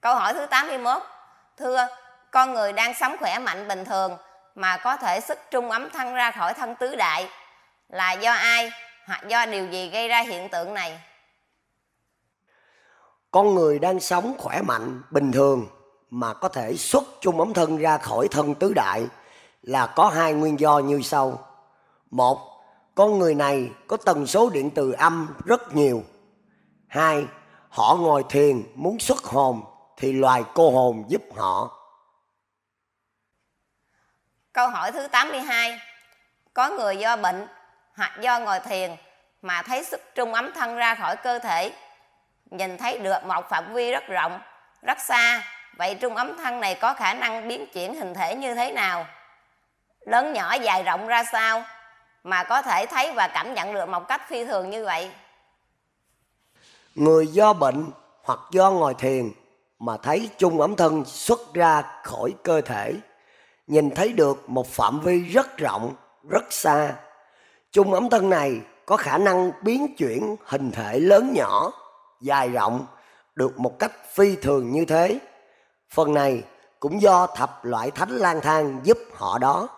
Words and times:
Câu 0.00 0.14
hỏi 0.14 0.34
thứ 0.34 0.46
81. 0.46 1.02
Thưa, 1.56 1.86
con 2.30 2.54
người 2.54 2.72
đang 2.72 2.94
sống 2.94 3.16
khỏe 3.20 3.38
mạnh 3.38 3.68
bình 3.68 3.84
thường 3.84 4.16
mà 4.54 4.76
có 4.76 4.96
thể 4.96 5.20
sức 5.20 5.38
trung 5.50 5.70
ấm 5.70 5.90
thân 5.90 6.14
ra 6.14 6.30
khỏi 6.30 6.54
thân 6.54 6.74
tứ 6.74 6.94
đại 6.94 7.28
là 7.88 8.12
do 8.12 8.32
ai 8.32 8.70
hoặc 9.06 9.28
do 9.28 9.46
điều 9.46 9.66
gì 9.66 9.90
gây 9.90 10.08
ra 10.08 10.20
hiện 10.20 10.48
tượng 10.48 10.74
này? 10.74 11.00
Con 13.30 13.54
người 13.54 13.78
đang 13.78 14.00
sống 14.00 14.34
khỏe 14.38 14.62
mạnh 14.62 15.02
bình 15.10 15.32
thường 15.32 15.66
mà 16.10 16.34
có 16.34 16.48
thể 16.48 16.76
xuất 16.76 17.04
trung 17.20 17.40
ấm 17.40 17.54
thân 17.54 17.78
ra 17.78 17.98
khỏi 17.98 18.28
thân 18.30 18.54
tứ 18.54 18.72
đại 18.74 19.06
là 19.62 19.86
có 19.86 20.08
hai 20.08 20.32
nguyên 20.32 20.60
do 20.60 20.78
như 20.78 21.00
sau. 21.02 21.38
Một, 22.10 22.38
con 22.94 23.18
người 23.18 23.34
này 23.34 23.70
có 23.86 23.96
tần 23.96 24.26
số 24.26 24.50
điện 24.50 24.70
từ 24.70 24.92
âm 24.92 25.34
rất 25.44 25.74
nhiều. 25.74 26.02
Hai, 26.86 27.24
họ 27.68 27.96
ngồi 28.00 28.24
thiền 28.28 28.62
muốn 28.74 28.98
xuất 28.98 29.24
hồn 29.24 29.64
thì 29.96 30.12
loài 30.12 30.44
cô 30.54 30.70
hồn 30.70 31.04
giúp 31.08 31.22
họ. 31.36 31.70
Câu 34.52 34.68
hỏi 34.68 34.92
thứ 34.92 35.08
82. 35.08 35.80
Có 36.54 36.68
người 36.68 36.96
do 36.96 37.16
bệnh 37.16 37.46
hoặc 37.94 38.18
do 38.20 38.38
ngồi 38.38 38.60
thiền 38.60 38.96
mà 39.42 39.62
thấy 39.62 39.84
sức 39.84 40.00
trung 40.14 40.34
ấm 40.34 40.52
thân 40.54 40.76
ra 40.76 40.94
khỏi 40.94 41.16
cơ 41.16 41.38
thể, 41.38 41.72
nhìn 42.50 42.78
thấy 42.78 42.98
được 42.98 43.24
một 43.24 43.48
phạm 43.48 43.74
vi 43.74 43.90
rất 43.90 44.06
rộng, 44.06 44.40
rất 44.82 45.00
xa. 45.00 45.42
Vậy 45.76 45.94
trung 45.94 46.16
ấm 46.16 46.36
thân 46.36 46.60
này 46.60 46.74
có 46.74 46.94
khả 46.94 47.14
năng 47.14 47.48
biến 47.48 47.66
chuyển 47.72 47.94
hình 47.94 48.14
thể 48.14 48.34
như 48.34 48.54
thế 48.54 48.72
nào? 48.72 49.06
Lớn 50.00 50.32
nhỏ 50.32 50.54
dài 50.54 50.82
rộng 50.82 51.06
ra 51.06 51.24
sao 51.24 51.64
mà 52.24 52.44
có 52.44 52.62
thể 52.62 52.86
thấy 52.86 53.12
và 53.12 53.28
cảm 53.28 53.54
nhận 53.54 53.74
được 53.74 53.88
một 53.88 54.08
cách 54.08 54.28
phi 54.28 54.44
thường 54.44 54.70
như 54.70 54.84
vậy? 54.84 55.10
Người 56.94 57.26
do 57.26 57.52
bệnh 57.52 57.90
hoặc 58.24 58.38
do 58.50 58.70
ngồi 58.70 58.94
thiền 58.94 59.32
mà 59.78 59.96
thấy 59.96 60.30
chung 60.38 60.60
ấm 60.60 60.76
thân 60.76 61.04
xuất 61.04 61.54
ra 61.54 61.82
khỏi 62.04 62.34
cơ 62.42 62.60
thể. 62.60 62.94
Nhìn 63.66 63.90
thấy 63.90 64.12
được 64.12 64.50
một 64.50 64.66
phạm 64.66 65.00
vi 65.00 65.20
rất 65.20 65.56
rộng, 65.56 65.94
rất 66.28 66.52
xa. 66.52 66.94
Chung 67.72 67.94
ấm 67.94 68.10
thân 68.10 68.30
này 68.30 68.60
có 68.86 68.96
khả 68.96 69.18
năng 69.18 69.50
biến 69.62 69.96
chuyển 69.96 70.36
hình 70.44 70.70
thể 70.70 71.00
lớn 71.00 71.32
nhỏ, 71.34 71.72
dài 72.20 72.48
rộng, 72.48 72.86
được 73.34 73.58
một 73.58 73.78
cách 73.78 73.92
phi 74.14 74.36
thường 74.36 74.70
như 74.72 74.84
thế. 74.84 75.18
Phần 75.90 76.14
này 76.14 76.42
cũng 76.80 77.02
do 77.02 77.26
thập 77.26 77.64
loại 77.64 77.90
thánh 77.90 78.10
lang 78.10 78.40
thang 78.40 78.80
giúp 78.84 78.98
họ 79.14 79.38
đó. 79.38 79.68